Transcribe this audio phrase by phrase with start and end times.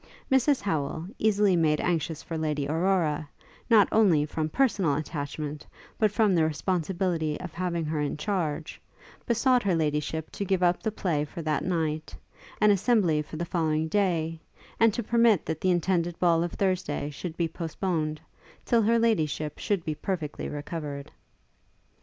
[0.31, 3.29] Mrs Howel, easily made anxious for Lady Aurora,
[3.69, 5.63] not only from personal attachment,
[5.99, 8.81] but from the responsibility of having her in charge,
[9.27, 12.15] besought Her Ladyship to give up the play for that night,
[12.59, 17.37] an assembly for the following, and to permit that the intended ball of Thursday should
[17.37, 18.19] be postponed,
[18.65, 21.11] till Her Ladyship should be perfectly recovered.